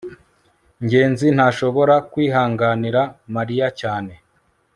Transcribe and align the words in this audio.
ngenzi 0.83 1.27
ntashobora 1.35 1.95
kwihanganira 2.11 3.01
mariya 3.35 3.67
cyane 3.79 4.13